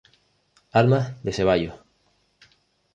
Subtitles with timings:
[0.81, 1.75] Armas de Ceballos.